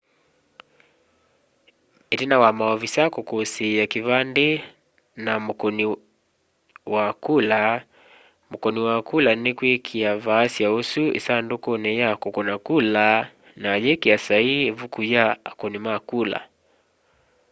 itina 2.13 2.35
wa 2.43 2.51
maovisaa 2.59 3.13
kukusia 3.15 3.83
kivandi 3.93 4.47
kya 5.15 5.33
mukuni 5.45 5.85
wa 6.93 7.05
kula 7.25 7.61
mukuni 8.51 8.79
wa 8.89 8.97
kula 9.09 9.29
nikwikia 9.43 10.11
vaasya 10.25 10.67
usu 10.79 11.03
isandukuni 11.19 11.91
ya 12.01 12.09
kukuna 12.21 12.55
kula 12.67 13.05
na 13.61 13.67
ayikia 13.77 14.17
saii 14.25 14.61
ivuku 14.71 14.99
ya 15.13 15.23
akuni 15.49 15.77
ma 15.85 15.95
kula 16.09 16.39